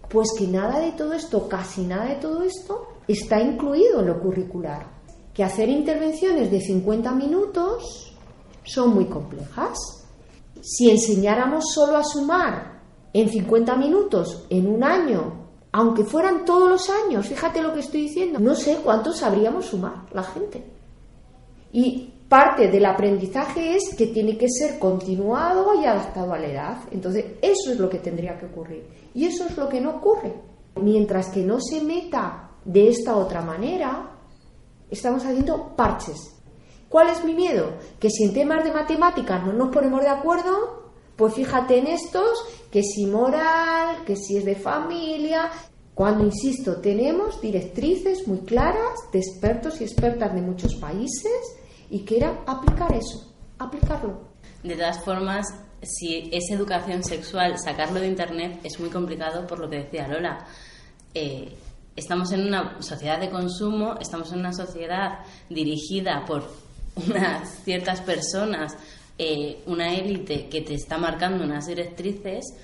Pues 0.09 0.29
que 0.37 0.47
nada 0.47 0.79
de 0.79 0.91
todo 0.93 1.13
esto, 1.13 1.47
casi 1.47 1.83
nada 1.83 2.05
de 2.05 2.15
todo 2.15 2.43
esto, 2.43 2.87
está 3.07 3.39
incluido 3.39 3.99
en 3.99 4.07
lo 4.07 4.19
curricular. 4.19 4.85
Que 5.33 5.43
hacer 5.43 5.69
intervenciones 5.69 6.51
de 6.51 6.59
50 6.59 7.11
minutos 7.11 8.13
son 8.63 8.93
muy 8.93 9.05
complejas. 9.05 9.77
Si 10.61 10.89
enseñáramos 10.89 11.65
solo 11.73 11.97
a 11.97 12.03
sumar 12.03 12.81
en 13.13 13.29
50 13.29 13.75
minutos 13.75 14.45
en 14.49 14.67
un 14.67 14.83
año, 14.83 15.41
aunque 15.71 16.03
fueran 16.03 16.43
todos 16.45 16.69
los 16.69 16.89
años, 16.89 17.27
fíjate 17.27 17.61
lo 17.61 17.73
que 17.73 17.79
estoy 17.79 18.01
diciendo, 18.01 18.39
no 18.39 18.55
sé 18.55 18.79
cuántos 18.83 19.17
sabríamos 19.17 19.67
sumar 19.67 20.05
la 20.13 20.23
gente. 20.23 20.65
Y 21.71 22.10
parte 22.31 22.69
del 22.69 22.85
aprendizaje 22.85 23.75
es 23.75 23.93
que 23.93 24.07
tiene 24.07 24.37
que 24.37 24.47
ser 24.47 24.79
continuado 24.79 25.75
y 25.81 25.83
adaptado 25.83 26.31
a 26.31 26.39
la 26.39 26.47
edad. 26.47 26.77
Entonces, 26.89 27.25
eso 27.41 27.73
es 27.73 27.77
lo 27.77 27.89
que 27.89 27.97
tendría 27.97 28.37
que 28.37 28.45
ocurrir. 28.45 28.85
Y 29.13 29.25
eso 29.25 29.45
es 29.45 29.57
lo 29.57 29.67
que 29.67 29.81
no 29.81 29.97
ocurre. 29.97 30.31
Mientras 30.81 31.27
que 31.27 31.43
no 31.43 31.59
se 31.59 31.81
meta 31.81 32.51
de 32.63 32.87
esta 32.87 33.17
otra 33.17 33.41
manera, 33.41 34.11
estamos 34.89 35.25
haciendo 35.25 35.75
parches. 35.75 36.37
¿Cuál 36.87 37.09
es 37.09 37.21
mi 37.25 37.33
miedo? 37.33 37.73
Que 37.99 38.09
si 38.09 38.23
en 38.23 38.33
temas 38.33 38.63
de 38.63 38.71
matemáticas 38.71 39.45
no 39.45 39.51
nos 39.51 39.67
ponemos 39.67 39.99
de 39.99 40.07
acuerdo, 40.07 40.93
pues 41.17 41.33
fíjate 41.33 41.79
en 41.79 41.87
estos, 41.87 42.45
que 42.71 42.81
si 42.81 43.07
moral, 43.07 44.05
que 44.05 44.15
si 44.15 44.37
es 44.37 44.45
de 44.45 44.55
familia, 44.55 45.51
cuando, 45.93 46.23
insisto, 46.23 46.77
tenemos 46.77 47.41
directrices 47.41 48.25
muy 48.25 48.39
claras 48.39 48.99
de 49.11 49.19
expertos 49.19 49.81
y 49.81 49.83
expertas 49.83 50.33
de 50.33 50.41
muchos 50.41 50.75
países 50.75 51.57
y 51.91 51.99
que 51.99 52.17
era 52.17 52.41
aplicar 52.47 52.91
eso, 52.95 53.31
aplicarlo. 53.59 54.21
De 54.63 54.75
todas 54.75 55.03
formas, 55.03 55.45
si 55.83 56.29
es 56.31 56.49
educación 56.49 57.03
sexual, 57.03 57.59
sacarlo 57.59 57.99
de 57.99 58.07
Internet 58.07 58.61
es 58.63 58.79
muy 58.79 58.89
complicado 58.89 59.45
por 59.45 59.59
lo 59.59 59.69
que 59.69 59.83
decía 59.83 60.07
Lola. 60.07 60.47
Eh, 61.13 61.53
estamos 61.95 62.31
en 62.31 62.47
una 62.47 62.81
sociedad 62.81 63.19
de 63.19 63.29
consumo, 63.29 63.97
estamos 63.99 64.31
en 64.31 64.39
una 64.39 64.53
sociedad 64.53 65.19
dirigida 65.49 66.23
por 66.25 66.49
unas 66.95 67.49
ciertas 67.65 67.99
personas, 68.01 68.77
eh, 69.17 69.61
una 69.65 69.93
élite 69.93 70.47
que 70.47 70.61
te 70.61 70.75
está 70.75 70.97
marcando 70.97 71.43
unas 71.43 71.67
directrices 71.67 72.55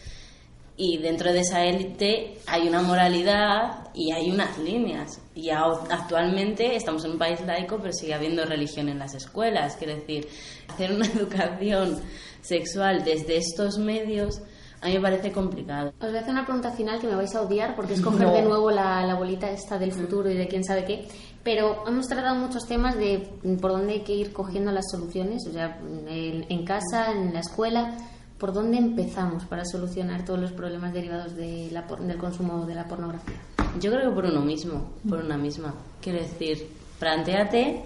y 0.77 1.00
dentro 1.00 1.34
de 1.34 1.39
esa 1.39 1.65
élite 1.65 2.38
hay 2.46 2.67
una 2.67 2.84
moralidad 2.84 3.89
y 3.96 4.12
hay 4.12 4.29
unas 4.29 4.60
líneas. 4.60 5.19
Y 5.34 5.50
actualmente 5.50 6.75
estamos 6.75 7.03
en 7.03 7.12
un 7.13 7.17
país 7.17 7.41
laico, 7.41 7.79
pero 7.79 7.91
sigue 7.91 8.13
habiendo 8.13 8.46
religión 8.46 8.88
en 8.88 9.00
las 9.00 9.15
escuelas. 9.15 9.75
Quiero 9.75 9.96
decir, 9.96 10.27
hacer 10.67 10.91
una 10.91 11.07
educación 11.15 12.00
sexual 12.41 13.03
desde 13.03 13.38
estos 13.38 13.79
medios 13.79 14.39
a 14.79 14.86
mí 14.86 14.93
me 14.93 15.01
parece 15.01 15.31
complicado. 15.31 15.91
Os 16.00 16.07
voy 16.07 16.17
a 16.17 16.19
hacer 16.19 16.31
una 16.31 16.46
pregunta 16.46 16.72
final 16.72 17.00
que 17.00 17.07
me 17.07 17.15
vais 17.15 17.34
a 17.34 17.41
odiar 17.41 17.75
porque 17.75 17.96
es 17.96 18.01
coger 18.01 18.29
de 18.31 18.43
nuevo 18.43 18.69
la, 18.69 19.03
la, 19.07 19.15
bolita 19.15 19.50
esta 19.50 19.79
del 19.79 19.91
futuro 19.91 20.29
y 20.29 20.36
de 20.36 20.48
quién 20.48 20.63
sabe 20.63 20.86
qué. 20.86 21.07
Pero 21.43 21.84
hemos 21.88 22.05
tratado 22.07 22.36
muchos 22.36 22.67
temas 22.67 22.96
de 22.96 23.27
por 23.60 23.72
dónde 23.72 23.93
hay 23.93 24.01
que 24.01 24.13
ir 24.13 24.34
cogiendo 24.34 24.72
las 24.72 24.86
soluciones, 24.91 25.48
o 25.48 25.51
sea, 25.51 25.79
en 26.07 26.65
casa, 26.65 27.12
en 27.12 27.34
la 27.34 27.39
escuela 27.39 27.98
¿por 28.38 28.53
dónde 28.53 28.77
empezamos 28.77 29.46
para 29.46 29.65
solucionar 29.65 30.25
todos 30.25 30.39
los 30.39 30.51
problemas 30.51 30.94
derivados 30.94 31.36
del 31.36 32.17
consumo 32.20 32.65
de 32.65 32.75
la 32.75 32.88
pornografía? 32.88 33.36
Yo 33.79 33.91
creo 33.91 34.10
que 34.10 34.15
por 34.15 34.25
uno 34.25 34.41
mismo, 34.41 34.91
por 35.08 35.20
una 35.20 35.38
misma. 35.38 35.74
Quiero 36.01 36.20
decir, 36.20 36.70
planteate 37.00 37.84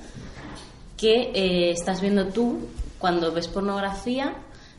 qué 0.98 1.31
eh, 1.34 1.72
estás 1.72 2.01
viendo 2.01 2.27
tú 2.27 2.60
cuando 3.00 3.31
ves 3.31 3.48
pornografía, 3.48 4.36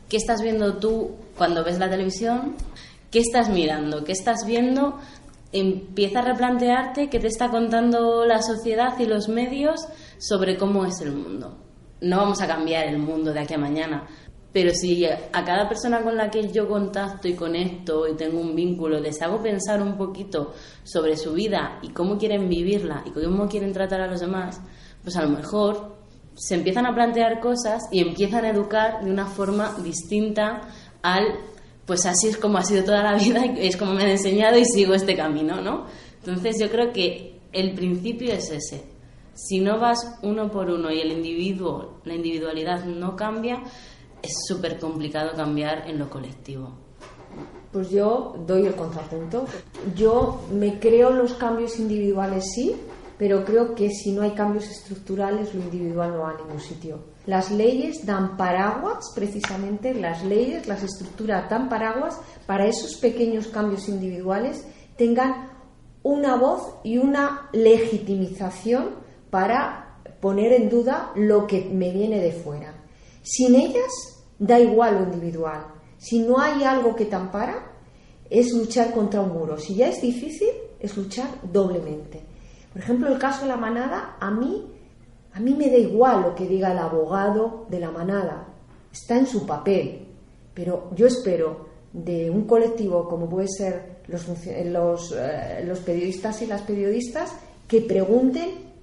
qué 0.09 0.17
estás 0.17 0.41
viendo 0.41 0.77
tú 0.77 1.11
cuando 1.37 1.63
ves 1.63 1.79
la 1.79 1.89
televisión, 1.89 2.55
qué 3.11 3.19
estás 3.19 3.49
mirando, 3.49 4.03
qué 4.03 4.11
estás 4.11 4.45
viendo. 4.45 4.99
Empieza 5.51 6.19
a 6.19 6.23
replantearte 6.23 7.09
qué 7.09 7.19
te 7.19 7.27
está 7.27 7.49
contando 7.49 8.25
la 8.25 8.41
sociedad 8.41 8.97
y 8.99 9.05
los 9.05 9.27
medios 9.27 9.87
sobre 10.17 10.57
cómo 10.57 10.85
es 10.85 10.99
el 11.01 11.11
mundo. 11.11 11.57
No 12.01 12.17
vamos 12.17 12.41
a 12.41 12.47
cambiar 12.47 12.87
el 12.87 12.97
mundo 12.97 13.31
de 13.33 13.39
aquí 13.39 13.53
a 13.53 13.59
mañana, 13.59 14.07
pero 14.53 14.69
si 14.71 15.03
a 15.05 15.43
cada 15.43 15.67
persona 15.67 16.03
con 16.03 16.15
la 16.15 16.29
que 16.29 16.47
yo 16.47 16.67
contacto 16.67 17.27
y 17.27 17.33
conecto 17.33 18.07
y 18.07 18.15
tengo 18.15 18.39
un 18.39 18.55
vínculo 18.55 18.99
les 18.99 19.19
hago 19.23 19.41
pensar 19.41 19.81
un 19.81 19.97
poquito 19.97 20.53
sobre 20.83 21.17
su 21.17 21.33
vida 21.33 21.79
y 21.81 21.89
cómo 21.89 22.19
quieren 22.19 22.47
vivirla 22.47 23.03
y 23.03 23.09
cómo 23.09 23.47
quieren 23.49 23.73
tratar 23.73 24.01
a 24.01 24.07
los 24.07 24.19
demás, 24.19 24.61
pues 25.01 25.17
a 25.17 25.23
lo 25.23 25.29
mejor 25.29 25.95
se 26.35 26.55
empiezan 26.55 26.85
a 26.85 26.93
plantear 26.93 27.39
cosas 27.39 27.83
y 27.91 27.99
empiezan 27.99 28.45
a 28.45 28.49
educar 28.49 29.03
de 29.03 29.09
una 29.09 29.25
forma 29.25 29.75
distinta 29.83 30.61
al, 31.01 31.23
pues 31.85 32.05
así 32.05 32.27
es 32.27 32.37
como 32.37 32.59
ha 32.59 32.63
sido 32.63 32.83
toda 32.83 33.01
la 33.03 33.17
vida 33.23 33.45
y 33.45 33.67
es 33.67 33.75
como 33.75 33.93
me 33.93 34.03
han 34.03 34.09
enseñado 34.09 34.57
y 34.57 34.65
sigo 34.65 34.93
este 34.93 35.15
camino, 35.15 35.61
¿no? 35.61 35.85
Entonces 36.19 36.59
yo 36.59 36.69
creo 36.69 36.93
que 36.93 37.39
el 37.51 37.73
principio 37.73 38.31
es 38.31 38.49
ese. 38.51 38.83
Si 39.35 39.59
no 39.59 39.79
vas 39.79 40.19
uno 40.21 40.51
por 40.51 40.69
uno 40.69 40.91
y 40.91 40.99
el 40.99 41.11
individuo, 41.11 41.99
la 42.05 42.13
individualidad 42.13 42.85
no 42.85 43.15
cambia, 43.15 43.63
es 44.23 44.33
súper 44.47 44.79
complicado 44.79 45.33
cambiar 45.35 45.87
en 45.87 45.99
lo 45.99 46.09
colectivo. 46.09 46.71
Pues 47.71 47.89
yo 47.89 48.35
doy 48.47 48.65
el 48.65 48.75
contrapunto. 48.75 49.45
Yo 49.95 50.41
me 50.51 50.79
creo 50.79 51.09
los 51.09 51.33
cambios 51.33 51.77
individuales 51.77 52.45
sí, 52.55 52.75
pero 53.17 53.43
creo 53.43 53.75
que 53.75 53.89
si 53.89 54.11
no 54.11 54.21
hay 54.21 54.31
cambios 54.31 54.69
estructurales 54.69 55.53
lo 55.53 55.61
individual 55.61 56.11
no 56.11 56.19
va 56.19 56.29
a 56.31 56.37
ningún 56.37 56.59
sitio. 56.59 56.99
Las 57.25 57.51
leyes 57.51 58.05
dan 58.05 58.37
paraguas, 58.37 59.11
precisamente 59.13 59.93
las 59.93 60.23
leyes, 60.23 60.67
las 60.67 60.83
estructuras 60.83 61.49
dan 61.49 61.67
paraguas 61.67 62.19
para 62.45 62.67
esos 62.67 62.95
pequeños 62.95 63.47
cambios 63.47 63.89
individuales 63.89 64.65
tengan 64.97 65.51
una 66.03 66.35
voz 66.35 66.75
y 66.83 66.97
una 66.97 67.49
legitimización 67.53 68.91
para 69.29 69.99
poner 70.21 70.53
en 70.53 70.69
duda 70.69 71.11
lo 71.15 71.47
que 71.47 71.65
me 71.65 71.91
viene 71.91 72.19
de 72.19 72.31
fuera. 72.31 72.75
Sin 73.23 73.55
ellas 73.55 74.12
Da 74.43 74.59
igual 74.59 74.95
lo 74.95 75.03
individual. 75.03 75.61
Si 75.97 76.19
no 76.19 76.37
hay 76.37 76.65
algo 76.65 76.93
que 76.97 77.05
te 77.05 77.15
ampara, 77.15 77.63
es 78.29 78.51
luchar 78.51 78.91
contra 78.91 79.21
un 79.21 79.31
muro. 79.31 79.57
Si 79.57 79.73
ya 79.73 79.87
es 79.87 80.01
difícil, 80.01 80.49
es 80.81 80.97
luchar 80.97 81.29
doblemente. 81.49 82.21
Por 82.73 82.81
ejemplo, 82.81 83.07
el 83.07 83.17
caso 83.17 83.43
de 83.43 83.47
la 83.47 83.55
manada, 83.55 84.17
a 84.19 84.29
mí, 84.31 84.69
a 85.31 85.39
mí 85.39 85.53
me 85.53 85.69
da 85.69 85.77
igual 85.77 86.23
lo 86.23 86.35
que 86.35 86.45
diga 86.45 86.73
el 86.73 86.77
abogado 86.77 87.67
de 87.69 87.79
la 87.79 87.89
manada. 87.91 88.49
Está 88.91 89.17
en 89.17 89.27
su 89.27 89.45
papel. 89.45 90.07
Pero 90.53 90.89
yo 90.93 91.07
espero 91.07 91.69
de 91.93 92.29
un 92.29 92.45
colectivo 92.45 93.07
como 93.07 93.29
puede 93.29 93.47
ser 93.47 94.01
los, 94.07 94.27
eh, 95.15 95.63
los 95.65 95.79
periodistas 95.79 96.41
y 96.41 96.47
las 96.47 96.63
periodistas 96.63 97.33
que 97.65 97.79
pregunten 97.79 98.73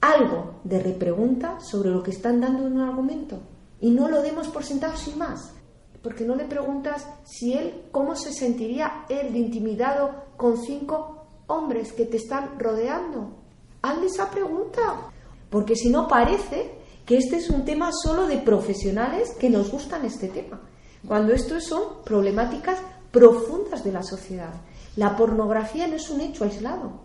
algo 0.00 0.60
de 0.64 0.80
repregunta 0.80 1.60
sobre 1.60 1.90
lo 1.90 2.02
que 2.02 2.12
están 2.12 2.40
dando 2.40 2.66
en 2.66 2.72
un 2.72 2.80
argumento 2.80 3.38
y 3.80 3.90
no 3.90 4.08
lo 4.08 4.22
demos 4.22 4.48
por 4.48 4.64
sentado 4.64 4.96
sin 4.96 5.18
más. 5.18 5.52
Porque 6.02 6.24
no 6.24 6.34
le 6.34 6.44
preguntas 6.44 7.06
si 7.24 7.52
él, 7.54 7.82
cómo 7.92 8.16
se 8.16 8.32
sentiría 8.32 9.04
él 9.08 9.32
de 9.32 9.38
intimidado 9.38 10.24
con 10.36 10.56
cinco 10.56 11.26
hombres 11.46 11.92
que 11.92 12.06
te 12.06 12.16
están 12.16 12.58
rodeando. 12.58 13.36
Hazle 13.82 14.06
esa 14.06 14.30
pregunta. 14.30 15.10
Porque 15.50 15.76
si 15.76 15.90
no 15.90 16.08
parece 16.08 16.78
que 17.04 17.18
este 17.18 17.36
es 17.36 17.50
un 17.50 17.64
tema 17.64 17.90
solo 17.92 18.26
de 18.26 18.38
profesionales 18.38 19.30
que 19.38 19.50
nos 19.50 19.70
gustan 19.70 20.04
este 20.04 20.28
tema. 20.28 20.60
Cuando 21.06 21.32
esto 21.32 21.60
son 21.60 22.04
problemáticas 22.04 22.78
profundas 23.10 23.82
de 23.82 23.92
la 23.92 24.02
sociedad. 24.02 24.52
La 24.96 25.16
pornografía 25.16 25.86
no 25.86 25.96
es 25.96 26.08
un 26.10 26.20
hecho 26.20 26.44
aislado. 26.44 27.00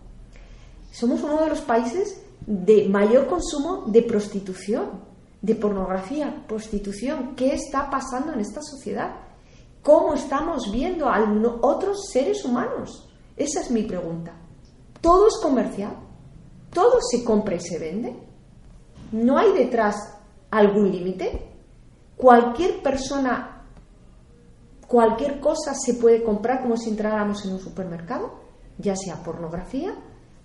Somos 0.91 1.23
uno 1.23 1.41
de 1.41 1.49
los 1.49 1.61
países 1.61 2.21
de 2.45 2.87
mayor 2.87 3.27
consumo 3.27 3.85
de 3.87 4.03
prostitución 4.03 5.14
de 5.45 5.53
pornografía, 5.53 6.43
prostitución. 6.47 7.35
¿Qué 7.35 7.53
está 7.53 7.87
pasando 7.91 8.33
en 8.33 8.39
esta 8.39 8.61
sociedad? 8.63 9.11
¿Cómo 9.83 10.15
estamos 10.15 10.71
viendo 10.71 11.07
a 11.07 11.19
otros 11.61 12.07
seres 12.11 12.43
humanos? 12.43 13.07
Esa 13.37 13.61
es 13.61 13.69
mi 13.69 13.83
pregunta. 13.83 14.33
¿Todo 15.01 15.27
es 15.27 15.35
comercial? 15.43 15.95
¿Todo 16.73 16.97
se 16.99 17.23
compra 17.23 17.55
y 17.55 17.59
se 17.59 17.77
vende? 17.77 18.15
¿No 19.11 19.37
hay 19.37 19.53
detrás 19.53 20.17
algún 20.49 20.91
límite? 20.91 21.47
¿Cualquier 22.17 22.81
persona, 22.81 23.67
cualquier 24.87 25.39
cosa 25.39 25.75
se 25.75 25.93
puede 25.93 26.23
comprar 26.23 26.63
como 26.63 26.75
si 26.75 26.89
entráramos 26.89 27.45
en 27.45 27.53
un 27.53 27.59
supermercado? 27.59 28.39
Ya 28.79 28.95
sea 28.95 29.21
pornografía, 29.21 29.93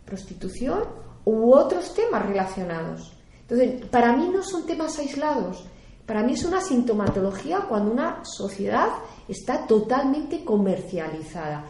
prostitución 0.04 0.82
u 1.24 1.54
otros 1.54 1.94
temas 1.94 2.26
relacionados. 2.26 3.19
Entonces, 3.50 3.86
para 3.90 4.16
mí 4.16 4.30
no 4.32 4.42
son 4.42 4.64
temas 4.64 4.98
aislados. 4.98 5.64
Para 6.06 6.22
mí 6.22 6.34
es 6.34 6.44
una 6.44 6.60
sintomatología 6.60 7.66
cuando 7.68 7.92
una 7.92 8.24
sociedad 8.24 8.88
está 9.28 9.66
totalmente 9.66 10.44
comercializada. 10.44 11.66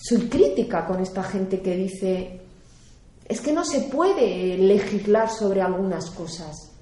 Soy 0.00 0.28
crítica 0.28 0.86
con 0.86 1.00
esta 1.00 1.22
gente 1.22 1.60
que 1.60 1.76
dice, 1.76 2.40
es 3.26 3.40
que 3.40 3.52
no 3.52 3.64
se 3.64 3.82
puede 3.82 4.58
legislar 4.58 5.30
sobre 5.30 5.62
algunas 5.62 6.10
cosas. 6.10 6.72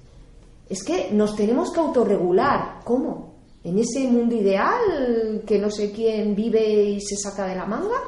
Es 0.67 0.83
que 0.83 1.11
nos 1.11 1.35
tenemos 1.35 1.71
que 1.71 1.79
autorregular. 1.79 2.79
¿Cómo? 2.83 3.33
¿En 3.63 3.77
ese 3.77 4.07
mundo 4.07 4.35
ideal 4.35 5.43
que 5.45 5.59
no 5.59 5.69
sé 5.69 5.91
quién 5.91 6.35
vive 6.35 6.83
y 6.83 7.01
se 7.01 7.15
saca 7.17 7.45
de 7.45 7.55
la 7.55 7.65
manga? 7.65 8.01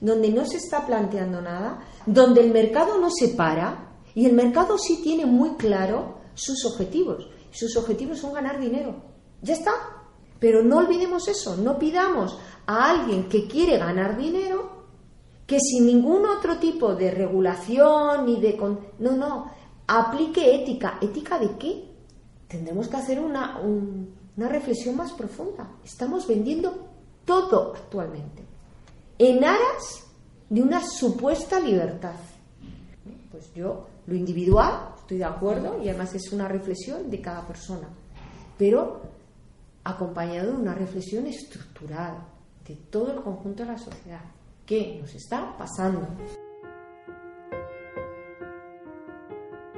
Donde 0.00 0.30
no 0.30 0.44
se 0.46 0.56
está 0.56 0.86
planteando 0.86 1.42
nada, 1.42 1.80
donde 2.06 2.40
el 2.40 2.50
mercado 2.50 2.98
no 2.98 3.10
se 3.10 3.28
para, 3.28 3.89
y 4.14 4.26
el 4.26 4.32
mercado 4.32 4.78
sí 4.78 5.00
tiene 5.02 5.26
muy 5.26 5.50
claro 5.56 6.18
sus 6.34 6.64
objetivos. 6.64 7.28
Sus 7.50 7.76
objetivos 7.76 8.18
son 8.18 8.32
ganar 8.32 8.60
dinero. 8.60 8.94
Ya 9.42 9.54
está. 9.54 9.72
Pero 10.38 10.62
no 10.62 10.78
olvidemos 10.78 11.28
eso. 11.28 11.56
No 11.56 11.78
pidamos 11.78 12.38
a 12.66 12.90
alguien 12.90 13.28
que 13.28 13.46
quiere 13.46 13.78
ganar 13.78 14.16
dinero 14.16 14.80
que 15.46 15.58
sin 15.58 15.86
ningún 15.86 16.26
otro 16.26 16.58
tipo 16.58 16.94
de 16.94 17.10
regulación 17.10 18.26
ni 18.26 18.40
de... 18.40 18.56
No, 18.98 19.16
no. 19.16 19.50
Aplique 19.86 20.54
ética. 20.54 20.98
¿Ética 21.00 21.38
de 21.38 21.56
qué? 21.58 21.90
Tendremos 22.46 22.88
que 22.88 22.96
hacer 22.96 23.20
una, 23.20 23.60
una 23.60 24.48
reflexión 24.48 24.96
más 24.96 25.12
profunda. 25.12 25.72
Estamos 25.84 26.26
vendiendo 26.26 26.86
todo 27.24 27.74
actualmente 27.74 28.50
en 29.20 29.44
aras 29.44 30.06
de 30.48 30.62
una 30.62 30.80
supuesta 30.82 31.60
libertad. 31.60 32.14
Pues 33.30 33.52
yo 33.52 33.86
lo 34.06 34.14
individual, 34.14 34.94
estoy 34.96 35.18
de 35.18 35.24
acuerdo, 35.24 35.82
y 35.82 35.88
además 35.88 36.14
es 36.14 36.32
una 36.32 36.48
reflexión 36.48 37.10
de 37.10 37.20
cada 37.20 37.46
persona, 37.46 37.88
pero 38.58 39.00
acompañado 39.84 40.52
de 40.52 40.58
una 40.58 40.74
reflexión 40.74 41.26
estructural 41.26 42.18
de 42.66 42.76
todo 42.90 43.12
el 43.12 43.22
conjunto 43.22 43.64
de 43.64 43.72
la 43.72 43.78
sociedad. 43.78 44.20
¿Qué 44.66 44.98
nos 45.00 45.14
está 45.14 45.56
pasando? 45.56 46.06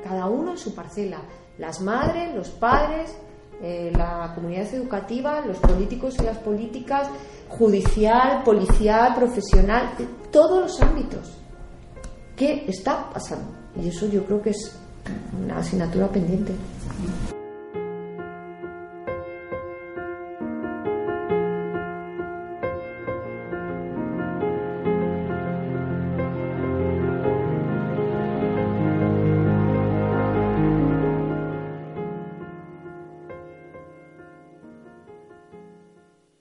Cada 0.02 0.26
uno 0.26 0.50
en 0.50 0.58
su 0.58 0.74
parcela, 0.74 1.22
las 1.58 1.80
madres, 1.80 2.35
los 2.35 2.50
padres, 2.50 3.16
eh, 3.62 3.92
la 3.96 4.32
comunidad 4.35 4.66
educativa, 4.74 5.40
los 5.46 5.58
políticos 5.58 6.16
y 6.18 6.24
las 6.24 6.38
políticas, 6.38 7.08
judicial, 7.48 8.42
policial, 8.44 9.14
profesional, 9.14 9.92
todos 10.30 10.62
los 10.62 10.82
ámbitos. 10.82 11.38
¿Qué 12.35 12.64
está 12.66 13.08
pasando? 13.11 13.62
Y 13.80 13.88
eso 13.88 14.08
yo 14.08 14.24
creo 14.24 14.42
que 14.42 14.50
es 14.50 14.76
una 15.44 15.58
asignatura 15.58 16.08
pendiente. 16.08 16.52